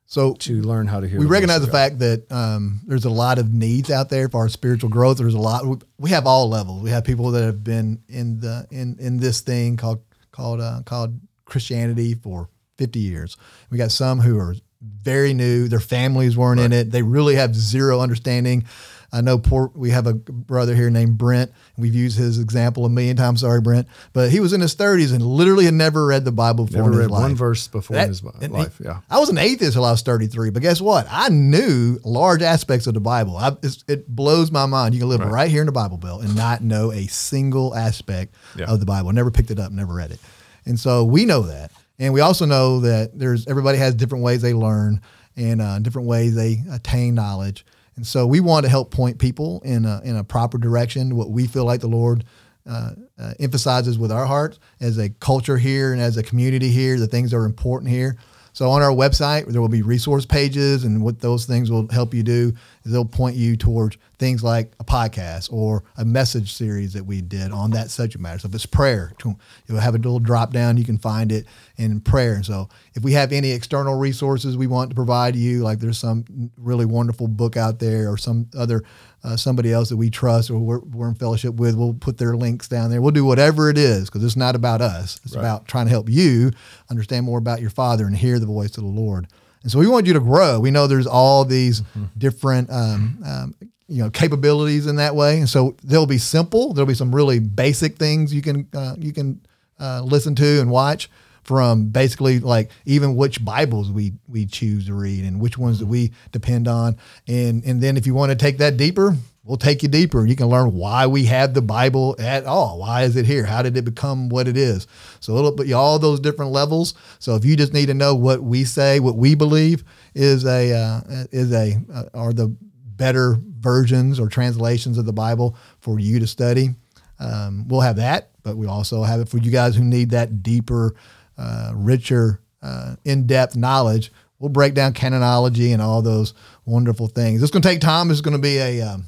[0.06, 1.72] So to learn how to hear we recognize the God.
[1.72, 5.18] fact that um, there's a lot of needs out there for our spiritual growth.
[5.18, 5.64] There's a lot.
[5.66, 6.82] We, we have all levels.
[6.82, 10.00] We have people that have been in the in in this thing called
[10.40, 12.48] called uh, called Christianity for
[12.78, 13.36] 50 years.
[13.68, 15.68] We got some who are very new.
[15.68, 16.90] Their families weren't in it.
[16.90, 18.64] They really have zero understanding.
[19.12, 21.50] I know poor, we have a brother here named Brent.
[21.76, 23.40] We've used his example a million times.
[23.40, 26.66] Sorry, Brent, but he was in his 30s and literally had never read the Bible
[26.66, 29.18] before never in his read one verse before That- in his life he- yeah I
[29.18, 31.06] was an atheist until I was 33, but guess what?
[31.10, 33.36] I knew large aspects of the Bible.
[33.36, 34.94] I, it's, it blows my mind.
[34.94, 35.50] You can live right.
[35.50, 38.66] here in the Bible Belt and not know a single aspect Yeah.
[38.66, 39.12] of the Bible.
[39.12, 40.20] Never picked it up, never read it.
[40.66, 41.72] And so we know that.
[41.98, 45.00] And we also know that there's everybody has different ways they learn
[45.36, 47.64] and uh, different ways they attain knowledge.
[48.00, 51.28] And so we want to help point people in a, in a proper direction, what
[51.28, 52.24] we feel like the Lord
[52.66, 56.98] uh, uh, emphasizes with our hearts as a culture here and as a community here,
[56.98, 58.16] the things that are important here.
[58.60, 62.12] So on our website, there will be resource pages and what those things will help
[62.12, 62.52] you do.
[62.84, 67.22] is they'll point you towards things like a podcast or a message series that we
[67.22, 68.38] did on that subject matter.
[68.38, 70.76] So if it's prayer, you'll have a little drop down.
[70.76, 71.46] You can find it
[71.78, 72.42] in prayer.
[72.42, 76.50] So if we have any external resources we want to provide you, like there's some
[76.58, 78.82] really wonderful book out there or some other
[79.22, 82.36] uh, somebody else that we trust or we're, we're, in fellowship with, we'll put their
[82.36, 83.02] links down there.
[83.02, 85.20] We'll do whatever it is because it's not about us.
[85.24, 85.42] It's right.
[85.42, 86.52] about trying to help you
[86.90, 89.28] understand more about your Father and hear the voice of the Lord.
[89.62, 90.58] And so we want you to grow.
[90.58, 92.04] We know there's all these mm-hmm.
[92.16, 93.54] different um, um,
[93.88, 96.72] you know capabilities in that way, and so they'll be simple.
[96.72, 99.40] There'll be some really basic things you can uh, you can
[99.78, 101.10] uh, listen to and watch
[101.42, 105.86] from basically like even which Bibles we we choose to read and which ones that
[105.86, 106.96] we depend on.
[107.26, 110.24] And and then if you want to take that deeper, we'll take you deeper.
[110.26, 112.78] You can learn why we have the Bible at all.
[112.78, 113.44] Why is it here?
[113.44, 114.86] How did it become what it is?
[115.20, 116.94] So it'll put you all those different levels.
[117.18, 120.72] So if you just need to know what we say, what we believe is a
[120.72, 121.00] uh,
[121.32, 122.54] is a uh, are the
[123.00, 126.70] better versions or translations of the Bible for you to study.
[127.18, 130.42] Um, we'll have that, but we also have it for you guys who need that
[130.42, 130.94] deeper
[131.40, 134.12] uh, richer, uh, in depth knowledge.
[134.38, 136.34] We'll break down canonology and all those
[136.66, 137.42] wonderful things.
[137.42, 138.10] It's going to take time.
[138.10, 139.04] It's going to be a, um,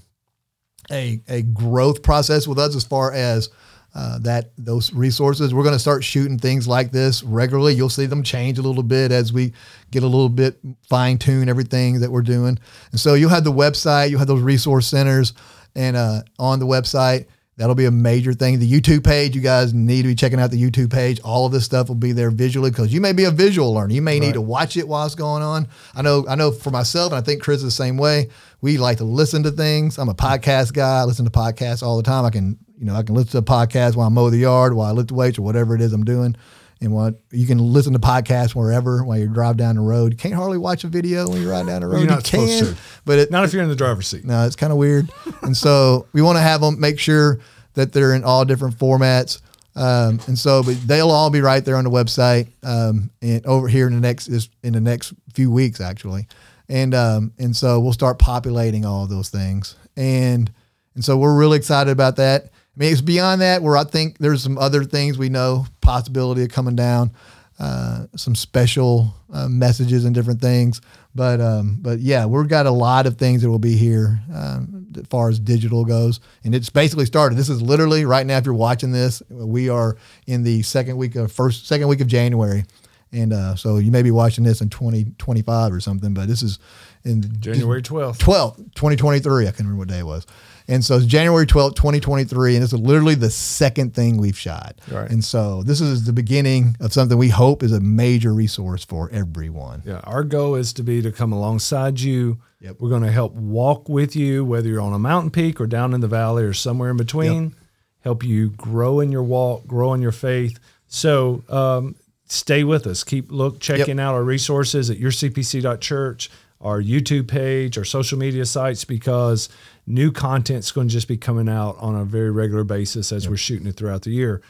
[0.91, 3.51] a, a growth process with us as far as
[3.95, 5.53] uh, that those resources.
[5.53, 7.75] We're going to start shooting things like this regularly.
[7.75, 9.53] You'll see them change a little bit as we
[9.91, 12.59] get a little bit fine tune everything that we're doing.
[12.91, 15.35] And so you'll have the website, you'll have those resource centers,
[15.75, 17.27] and uh, on the website
[17.59, 18.59] That'll be a major thing.
[18.59, 21.21] The YouTube page, you guys need to be checking out the YouTube page.
[21.21, 23.93] All of this stuff will be there visually because you may be a visual learner.
[23.93, 24.27] You may right.
[24.27, 25.69] need to watch it while it's going on.
[25.95, 28.31] I know, I know for myself, and I think Chris is the same way.
[28.63, 29.99] We like to listen to things.
[29.99, 31.01] I'm a podcast guy.
[31.01, 32.25] I listen to podcasts all the time.
[32.25, 34.73] I can, you know, I can listen to a podcast while I mow the yard,
[34.73, 36.37] while I lift weights, or whatever it is I'm doing
[36.83, 40.13] and what you can listen to podcasts wherever while you drive down the road.
[40.13, 42.01] You can't hardly watch a video when you ride down the road.
[42.01, 42.77] You're not you can, to.
[43.05, 44.25] but it, not if you're in the driver's seat.
[44.25, 45.11] No, it's kind of weird.
[45.43, 47.39] and so we want to have them make sure
[47.75, 49.41] that they're in all different formats.
[49.75, 53.69] Um, and so, but they'll all be right there on the website, um, and over
[53.69, 54.29] here in the next
[54.63, 56.27] in the next few weeks actually,
[56.69, 60.53] and um, and so we'll start populating all those things, and
[60.95, 62.51] and so we're really excited about that.
[62.75, 66.43] I mean, it's beyond that where I think there's some other things we know possibility
[66.43, 67.11] of coming down,
[67.59, 70.81] uh, some special uh, messages and different things.
[71.15, 74.87] But um, but yeah, we've got a lot of things that will be here um,
[74.97, 77.37] as far as digital goes, and it's basically started.
[77.37, 78.39] This is literally right now.
[78.39, 82.07] If you're watching this, we are in the second week of first second week of
[82.07, 82.65] January,
[83.13, 86.15] and uh, so you may be watching this in 2025 or something.
[86.15, 86.59] But this is
[87.05, 89.43] in January 12th, 12th, 2023.
[89.43, 90.27] I can't remember what day it was.
[90.69, 94.79] And so it's January 12th, 2023, and it's literally the second thing we've shot.
[94.91, 95.11] Right.
[95.11, 99.11] And so this is the beginning of something we hope is a major resource for
[99.11, 99.83] everyone.
[99.85, 100.01] Yeah.
[100.05, 102.39] Our goal is to be to come alongside you.
[102.61, 102.77] Yep.
[102.79, 105.95] We're going to help walk with you, whether you're on a mountain peak or down
[105.95, 107.53] in the valley or somewhere in between, yep.
[108.01, 110.61] help you grow in your walk, grow in your faith.
[110.87, 113.03] So um, stay with us.
[113.03, 114.07] Keep look checking yep.
[114.07, 116.31] out our resources at yourcpc.church
[116.63, 119.49] our YouTube page, our social media sites, because
[119.87, 123.31] new content's going to just be coming out on a very regular basis as yep.
[123.31, 124.41] we're shooting it throughout the year.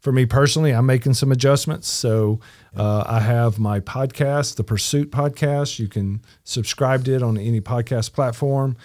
[0.00, 1.88] For me personally, I'm making some adjustments.
[1.88, 2.40] So
[2.76, 5.78] uh, I have my podcast, the Pursuit Podcast.
[5.78, 8.76] You can subscribe to it on any podcast platform.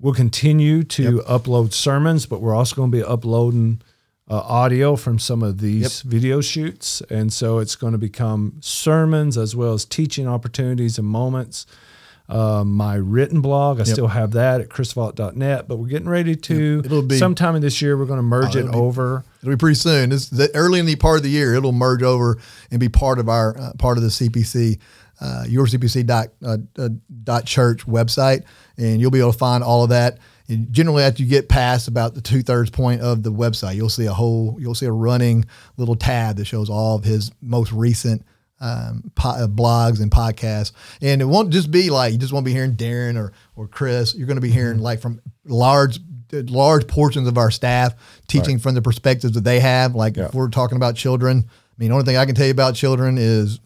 [0.00, 1.24] We'll continue to yep.
[1.26, 3.82] upload sermons, but we're also going to be uploading
[4.28, 7.02] uh, audio from some of these video shoots.
[7.10, 11.66] And so it's going to become sermons as well as teaching opportunities and moments
[12.32, 13.76] uh, my written blog.
[13.76, 13.88] I yep.
[13.88, 16.82] still have that at chrisvault.net, but we're getting ready to.
[16.82, 17.96] It'll be sometime in this year.
[17.96, 19.18] We're going to merge oh, it it'll over.
[19.18, 20.12] Be, it'll be pretty soon.
[20.12, 21.54] It's the, early in the part of the year.
[21.54, 22.38] It'll merge over
[22.70, 24.78] and be part of our uh, part of the CPC,
[25.20, 26.88] uh, yourcpc dot uh, uh,
[27.22, 28.44] dot church website,
[28.78, 30.18] and you'll be able to find all of that.
[30.48, 33.90] And generally, after you get past about the two thirds point of the website, you'll
[33.90, 35.44] see a whole, you'll see a running
[35.76, 38.24] little tab that shows all of his most recent
[38.62, 40.72] um, po- uh, blogs and podcasts.
[41.02, 44.14] And it won't just be like you just won't be hearing Darren or or Chris.
[44.14, 44.84] You're going to be hearing mm-hmm.
[44.84, 45.98] like from large
[46.32, 47.94] large portions of our staff
[48.26, 48.62] teaching right.
[48.62, 49.94] from the perspectives that they have.
[49.94, 50.26] Like yeah.
[50.26, 52.74] if we're talking about children, I mean, the only thing I can tell you about
[52.74, 53.60] children is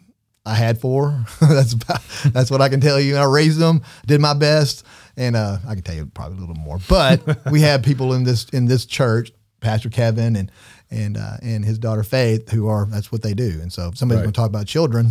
[0.45, 1.25] I had four.
[1.41, 3.17] that's about, that's what I can tell you.
[3.17, 4.85] I raised them, did my best,
[5.17, 6.79] and uh, I can tell you probably a little more.
[6.89, 10.51] But we have people in this in this church, Pastor Kevin and
[10.90, 13.59] and uh, and his daughter Faith, who are that's what they do.
[13.61, 14.25] And so if somebody's right.
[14.25, 15.11] going to talk about children,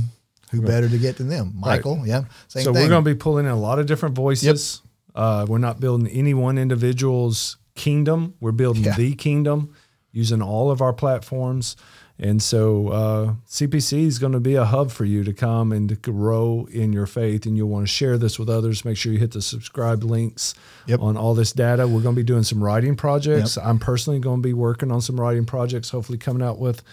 [0.51, 0.67] who right.
[0.67, 1.53] better to get than them?
[1.55, 2.07] Michael, right.
[2.07, 2.23] yeah.
[2.47, 2.73] so thing.
[2.73, 4.81] we're going to be pulling in a lot of different voices.
[4.81, 4.91] Yep.
[5.15, 8.35] Uh, we're not building any one individual's kingdom.
[8.39, 8.95] We're building yeah.
[8.95, 9.73] the kingdom
[10.11, 11.75] using all of our platforms.
[12.17, 15.89] And so uh, CPC is going to be a hub for you to come and
[15.89, 17.45] to grow in your faith.
[17.45, 18.85] And you'll want to share this with others.
[18.85, 20.53] Make sure you hit the subscribe links
[20.87, 21.01] Yep.
[21.01, 21.85] on all this data.
[21.87, 23.57] We're going to be doing some writing projects.
[23.57, 26.83] I'm personally going to be working on some writing projects, hopefully coming out with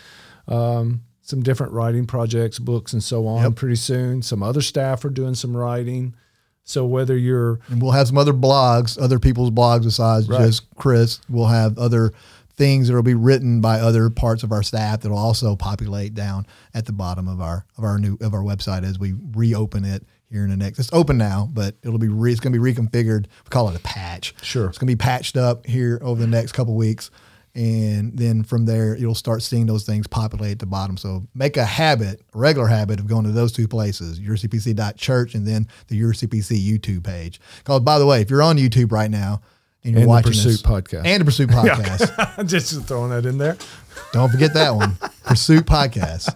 [0.49, 3.55] um, some different writing projects, books, and so on Yep.
[3.55, 4.23] pretty soon.
[4.23, 6.15] Some other staff are doing some writing.
[6.65, 10.47] So whether you're And we'll have some other blogs, other people's blogs besides Right.
[10.47, 11.21] just Chris.
[11.29, 12.13] We'll have other
[12.63, 16.15] things that will be written by other parts of our staff that will also populate
[16.15, 19.85] down at the bottom of our of our new of our website as we reopen
[19.85, 20.79] it here in the next.
[20.79, 23.27] It's open now, but it'll be re, it's going to be reconfigured.
[23.27, 24.33] We call it a patch.
[24.43, 24.69] Sure.
[24.69, 27.11] It's going to be patched up here over the next couple weeks.
[27.57, 30.97] And then from there, you'll start seeing those things populate at the bottom.
[30.97, 35.47] So make a habit, a regular habit of going to those two places, yourcpc.church and
[35.47, 37.41] then the Your CPC YouTube page.
[37.59, 39.43] Because, by the way, if you're on YouTube right now
[39.85, 41.03] and you're And the Pursuit this, podcast.
[41.05, 43.57] and the Pursuit Podcast, just throwing that in there.
[44.13, 46.35] don't forget that one, Pursuit Podcast.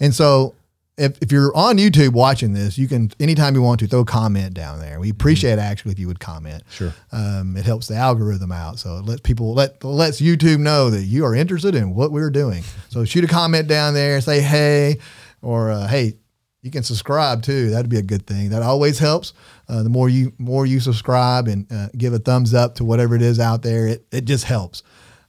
[0.00, 0.54] And so
[0.98, 4.04] if, if you're on YouTube watching this, you can, anytime you want to, throw a
[4.04, 5.00] comment down there.
[5.00, 6.62] We appreciate actually if you would comment.
[6.70, 6.92] Sure.
[7.12, 8.78] Um, it helps the algorithm out.
[8.78, 12.30] So it lets people, let, lets YouTube know that you are interested in what we're
[12.30, 12.62] doing.
[12.90, 14.98] So shoot a comment down there, say, hey,
[15.40, 16.14] or uh, hey,
[16.60, 17.70] you can subscribe too.
[17.70, 18.50] That'd be a good thing.
[18.50, 19.32] That always helps.
[19.72, 23.14] Uh, the more you more you subscribe and uh, give a thumbs up to whatever
[23.14, 24.82] it is out there, it, it just helps.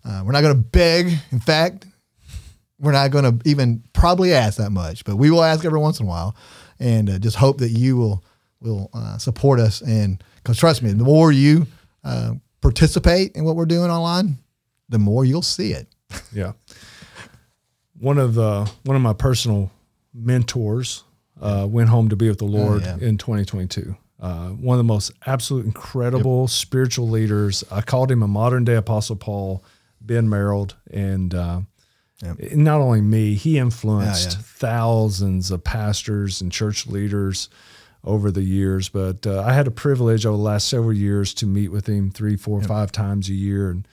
[0.04, 1.18] Uh, we're not going to beg.
[1.32, 1.86] In fact,
[2.78, 6.02] we're not going to even probably ask that much, but we will ask every once
[6.02, 6.36] in a while,
[6.78, 8.22] and uh, just hope that you will
[8.60, 9.80] will uh, support us.
[9.80, 11.66] And because trust me, the more you
[12.04, 14.40] uh, participate in what we're doing online,
[14.90, 15.88] the more you'll see it.
[16.34, 16.52] Yeah.
[17.98, 19.72] One of the one of my personal
[20.14, 21.06] mentors
[21.42, 22.98] uh, went home to be with the Lord yeah.
[23.00, 23.96] in 2022.
[24.24, 27.62] Uh, one of the most absolute incredible spiritual leaders.
[27.70, 29.64] I called him a modern day Apostle Paul,
[30.00, 31.60] Ben Merrill, and uh,
[32.22, 32.54] Yep.
[32.54, 34.44] not only me, he influenced Yeah, yeah.
[34.46, 37.50] thousands of pastors and church leaders
[38.06, 38.88] over the years.
[38.88, 42.12] But uh, I had a privilege over the last several years to meet with him
[42.12, 43.86] three, four, five times a year, and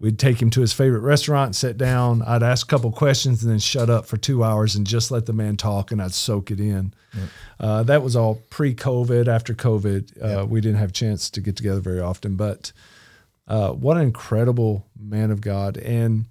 [0.00, 2.22] we'd take him to his favorite restaurant sit down.
[2.22, 5.26] I'd ask a couple questions and then shut up for two hours and just let
[5.26, 6.94] the man talk, and I'd soak it in.
[7.58, 9.26] Uh, that was all pre-COVID.
[9.26, 12.72] After COVID, uh, we didn't have a chance to get together very often, but
[13.48, 15.76] uh, what an incredible man of God!
[15.78, 16.26] And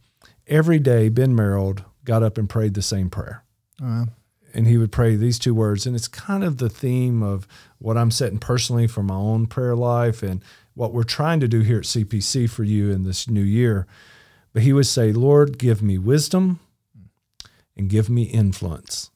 [0.48, 1.76] every day, Ben Merrill
[2.06, 3.44] got up and prayed the same prayer
[3.84, 4.06] Uh,
[4.54, 7.46] and he would pray these two words and it's kind of the theme of
[7.80, 10.42] what i'm setting personally for my own prayer life and
[10.78, 13.86] what we're trying to do here at cpc for you in this new year
[14.54, 16.60] but he would say lord give me wisdom
[17.78, 19.12] and give me influence.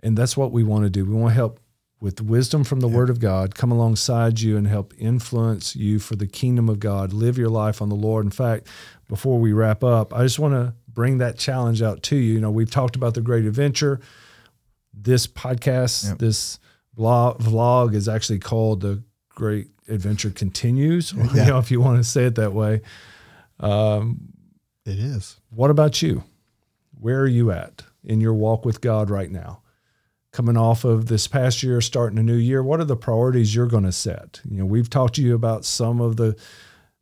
[0.00, 1.04] And that's what we want to do.
[1.04, 1.60] We want to help
[2.00, 6.16] with wisdom from the word of god come alongside you and help influence you for
[6.16, 8.24] the kingdom of god live your life on the lord.
[8.24, 8.66] In fact
[9.08, 12.34] before we wrap up i just want to bring that challenge out to you.
[12.34, 14.00] You know we've talked about the great adventure.
[14.92, 16.18] This podcast, Yep.
[16.18, 16.58] this
[16.96, 19.02] vlog, vlog is actually called the
[19.34, 21.12] Great Adventure Continues.
[21.16, 21.44] or, Yeah.
[21.44, 22.80] You know, if you want to say it that way.
[24.84, 25.36] it is.
[25.50, 26.24] What about you?
[26.98, 29.62] Where are you at in your walk with God right now?
[30.32, 33.66] Coming off of this past year, starting a new year, what are the priorities you're
[33.66, 34.40] going to set?
[34.48, 36.36] You know, we've talked to you about some of the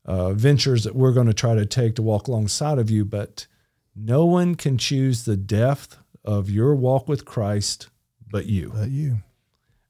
[0.04, 3.46] uh, ventures that we're going to try to take to walk alongside of you, but
[3.96, 7.88] no one can choose the depth of your walk with Christ
[8.30, 8.72] but you.
[8.74, 9.18] But you.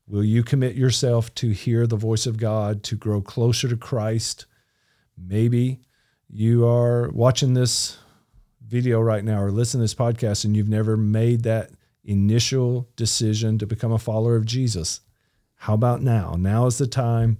[0.06, 4.46] Will you commit yourself to hear the voice of God, to grow closer to Christ?
[5.16, 5.80] Maybe
[6.28, 7.98] you are watching this
[8.66, 11.70] video right now or listening to this podcast and you've never made that
[12.04, 15.00] initial decision to become a follower of Jesus.
[15.56, 16.34] How about now?
[16.38, 17.38] Now is the time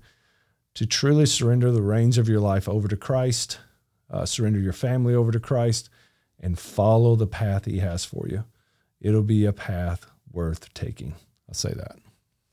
[0.74, 3.58] to truly surrender the reins of your life over to Christ,
[4.10, 5.90] uh, surrender your family over to Christ,
[6.38, 8.44] and follow the path He has for you.
[9.00, 11.14] It'll be a path worth taking.
[11.48, 12.01] I'll say that.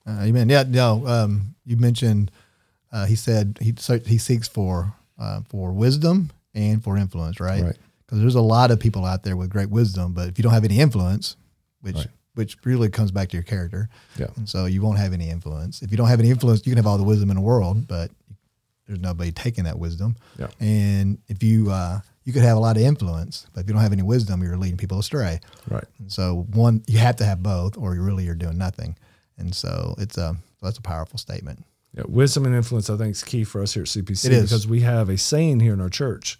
[0.10, 0.50] Uh, amen.
[0.50, 1.06] Yeah, no.
[1.08, 2.32] Um, you mentioned
[2.92, 7.64] uh, he said he so he seeks for uh, for wisdom and for influence, right?
[7.64, 7.78] Right.
[8.06, 10.54] Because there's a lot of people out there with great wisdom, but if you don't
[10.54, 11.36] have any influence,
[11.82, 12.08] which Right.
[12.34, 14.28] which really comes back to your character, Yeah.
[14.36, 15.82] and so you won't have any influence.
[15.84, 17.88] If you don't have any influence, you can have all the wisdom in the world,
[17.88, 18.10] but
[18.88, 20.16] there's nobody taking that wisdom.
[20.40, 20.48] Yeah.
[20.60, 23.82] And if you uh, you could have a lot of influence, but if you don't
[23.84, 25.40] have any wisdom, you're leading people astray.
[25.70, 25.86] Right.
[26.00, 28.96] And so one, you have to have both, or you really you're doing nothing.
[29.40, 31.64] And so it's a that's a powerful statement.
[31.96, 34.44] Yeah, wisdom and influence, I think, is key for us here at CPC It is.
[34.44, 36.38] because we have a saying here in our church.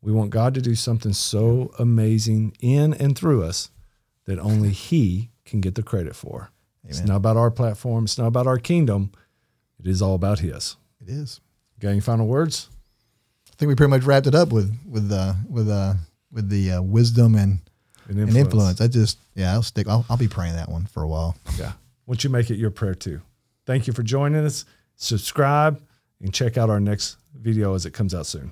[0.00, 3.70] We want God to do something so amazing in and through us
[4.24, 6.50] that only He can get the credit for.
[6.88, 8.04] It's not about our platform.
[8.04, 9.12] It's not about our kingdom.
[9.78, 10.76] It is all about His.
[11.02, 11.40] It is.
[11.78, 12.68] Got any final words?
[13.52, 15.94] I think we pretty much wrapped it up with with uh, with uh,
[16.32, 17.60] with the uh, wisdom and
[18.08, 18.36] An An influence.
[18.46, 18.80] influence.
[18.80, 19.86] I just yeah, I'll stick.
[19.88, 21.36] I'll, I'll be praying that one for a while.
[21.58, 21.72] Yeah.
[22.10, 23.20] Won't you make it your prayer too?
[23.66, 24.64] Thank you for joining us.
[24.96, 25.80] Subscribe
[26.20, 28.50] and check out our next video as it comes out soon.